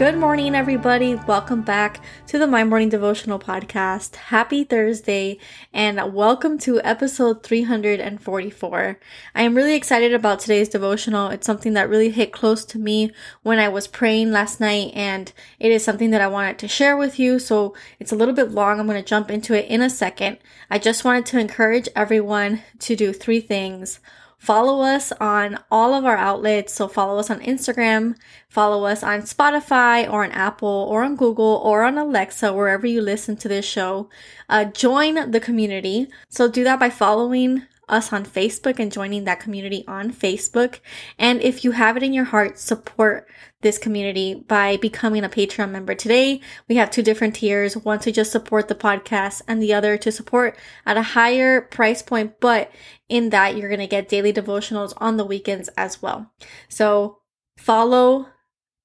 [0.00, 1.14] Good morning, everybody.
[1.14, 4.16] Welcome back to the My Morning Devotional Podcast.
[4.16, 5.36] Happy Thursday
[5.74, 8.98] and welcome to episode 344.
[9.34, 11.28] I am really excited about today's devotional.
[11.28, 15.30] It's something that really hit close to me when I was praying last night, and
[15.58, 17.38] it is something that I wanted to share with you.
[17.38, 18.80] So it's a little bit long.
[18.80, 20.38] I'm going to jump into it in a second.
[20.70, 24.00] I just wanted to encourage everyone to do three things.
[24.40, 26.72] Follow us on all of our outlets.
[26.72, 28.16] So follow us on Instagram,
[28.48, 33.02] follow us on Spotify or on Apple or on Google or on Alexa, wherever you
[33.02, 34.08] listen to this show.
[34.48, 36.08] Uh, join the community.
[36.30, 40.80] So do that by following us on Facebook and joining that community on Facebook.
[41.18, 43.28] And if you have it in your heart, support
[43.62, 45.94] this community by becoming a Patreon member.
[45.94, 49.98] Today, we have two different tiers, one to just support the podcast and the other
[49.98, 52.40] to support at a higher price point.
[52.40, 52.70] But
[53.08, 56.32] in that, you're going to get daily devotionals on the weekends as well.
[56.68, 57.18] So
[57.58, 58.28] follow,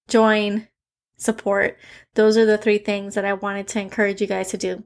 [0.09, 0.67] join,
[1.17, 1.77] support.
[2.15, 4.83] Those are the three things that I wanted to encourage you guys to do.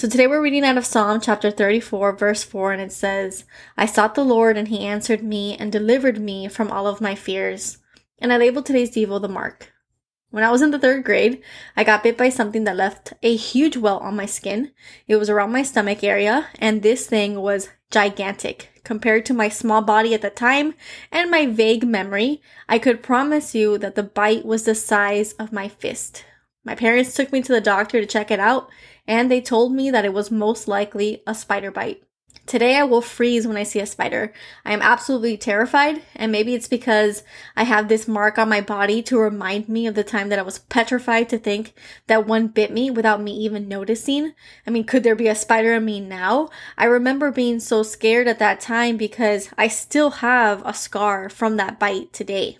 [0.00, 3.44] So today we're reading out of Psalm chapter 34, verse 4, and it says,
[3.76, 7.14] I sought the Lord, and he answered me and delivered me from all of my
[7.14, 7.76] fears.
[8.18, 9.74] And I labeled today's Devo the mark.
[10.30, 11.42] When I was in the third grade,
[11.76, 14.72] I got bit by something that left a huge welt on my skin.
[15.06, 18.70] It was around my stomach area, and this thing was gigantic.
[18.84, 20.72] Compared to my small body at the time
[21.12, 25.52] and my vague memory, I could promise you that the bite was the size of
[25.52, 26.24] my fist.
[26.64, 28.68] My parents took me to the doctor to check it out,
[29.06, 32.02] and they told me that it was most likely a spider bite.
[32.46, 34.32] Today I will freeze when I see a spider.
[34.64, 37.22] I am absolutely terrified, and maybe it's because
[37.56, 40.42] I have this mark on my body to remind me of the time that I
[40.42, 41.74] was petrified to think
[42.08, 44.34] that one bit me without me even noticing.
[44.66, 46.50] I mean, could there be a spider in me now?
[46.76, 51.56] I remember being so scared at that time because I still have a scar from
[51.56, 52.58] that bite today.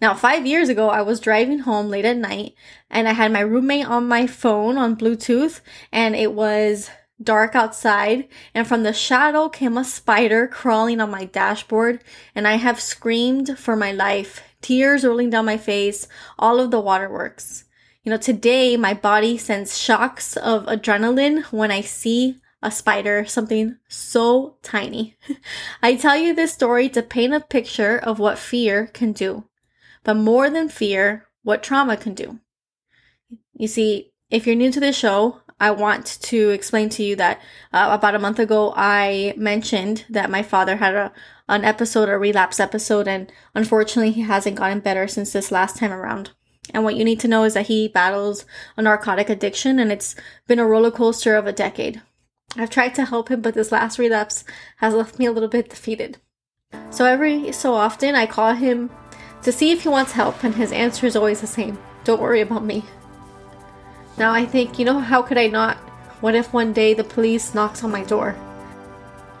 [0.00, 2.54] Now, five years ago, I was driving home late at night
[2.90, 5.60] and I had my roommate on my phone on Bluetooth
[5.90, 6.90] and it was
[7.22, 12.04] dark outside and from the shadow came a spider crawling on my dashboard
[12.34, 16.80] and I have screamed for my life, tears rolling down my face, all of the
[16.80, 17.64] waterworks.
[18.02, 23.76] You know, today my body sends shocks of adrenaline when I see a spider, something
[23.88, 25.16] so tiny.
[25.82, 29.44] I tell you this story to paint a picture of what fear can do
[30.06, 32.38] but more than fear, what trauma can do.
[33.54, 37.40] You see, if you're new to this show, I want to explain to you that
[37.72, 41.12] uh, about a month ago, I mentioned that my father had a,
[41.48, 45.92] an episode, a relapse episode, and unfortunately, he hasn't gotten better since this last time
[45.92, 46.30] around.
[46.72, 48.44] And what you need to know is that he battles
[48.76, 50.14] a narcotic addiction, and it's
[50.46, 52.00] been a roller coaster of a decade.
[52.54, 54.44] I've tried to help him, but this last relapse
[54.76, 56.18] has left me a little bit defeated.
[56.90, 58.90] So every so often, I call him
[59.42, 62.40] to see if he wants help, and his answer is always the same don't worry
[62.40, 62.84] about me.
[64.16, 65.76] Now I think, you know, how could I not?
[66.20, 68.36] What if one day the police knocks on my door?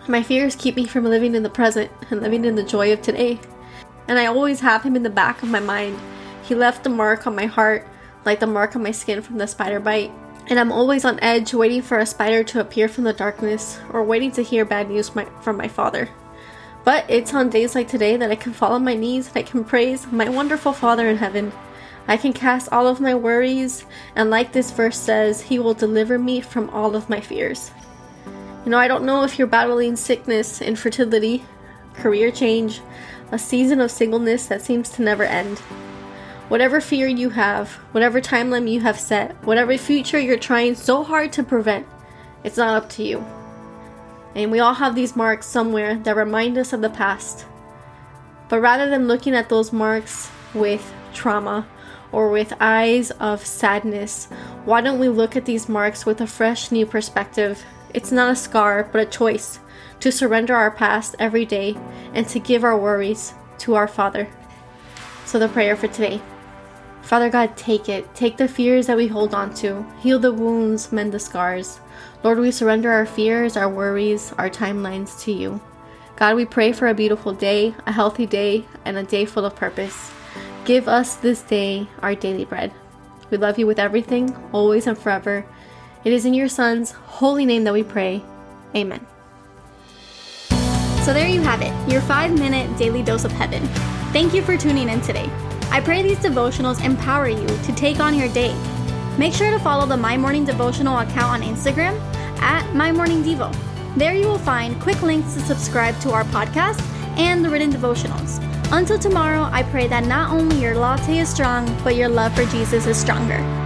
[0.08, 3.02] My fears keep me from living in the present and living in the joy of
[3.02, 3.40] today.
[4.08, 5.98] And I always have him in the back of my mind.
[6.42, 7.86] He left a mark on my heart,
[8.24, 10.10] like the mark on my skin from the spider bite.
[10.48, 14.04] And I'm always on edge, waiting for a spider to appear from the darkness, or
[14.04, 16.08] waiting to hear bad news my, from my father.
[16.86, 19.42] But it's on days like today that I can fall on my knees and I
[19.42, 21.50] can praise my wonderful Father in heaven.
[22.06, 26.16] I can cast all of my worries, and like this verse says, He will deliver
[26.16, 27.72] me from all of my fears.
[28.64, 31.44] You know, I don't know if you're battling sickness, infertility,
[31.94, 32.80] career change,
[33.32, 35.58] a season of singleness that seems to never end.
[36.50, 41.32] Whatever fear you have, whatever timeline you have set, whatever future you're trying so hard
[41.32, 41.84] to prevent,
[42.44, 43.26] it's not up to you.
[44.36, 47.46] And we all have these marks somewhere that remind us of the past.
[48.50, 51.66] But rather than looking at those marks with trauma
[52.12, 54.26] or with eyes of sadness,
[54.66, 57.64] why don't we look at these marks with a fresh new perspective?
[57.94, 59.58] It's not a scar, but a choice
[60.00, 61.74] to surrender our past every day
[62.12, 64.28] and to give our worries to our Father.
[65.24, 66.20] So, the prayer for today.
[67.06, 68.12] Father God, take it.
[68.16, 69.86] Take the fears that we hold on to.
[70.00, 71.78] Heal the wounds, mend the scars.
[72.24, 75.60] Lord, we surrender our fears, our worries, our timelines to you.
[76.16, 79.54] God, we pray for a beautiful day, a healthy day, and a day full of
[79.54, 80.10] purpose.
[80.64, 82.72] Give us this day our daily bread.
[83.30, 85.46] We love you with everything, always and forever.
[86.02, 88.20] It is in your Son's holy name that we pray.
[88.74, 89.06] Amen.
[91.04, 93.64] So there you have it, your five minute daily dose of heaven.
[94.12, 95.30] Thank you for tuning in today.
[95.76, 98.54] I pray these devotionals empower you to take on your day.
[99.18, 102.00] Make sure to follow the My Morning Devotional account on Instagram
[102.40, 103.54] at My Morning Devo.
[103.94, 106.80] There you will find quick links to subscribe to our podcast
[107.18, 108.40] and the written devotionals.
[108.72, 112.46] Until tomorrow, I pray that not only your latte is strong, but your love for
[112.46, 113.65] Jesus is stronger.